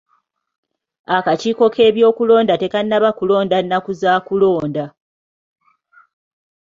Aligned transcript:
Akakiiko 1.17 1.65
k'ebyokulonda 1.73 2.53
tekannaba 2.61 3.09
kulonda 3.17 3.57
nnaku 3.61 3.91
za 4.01 4.13
kulonda. 4.27 4.85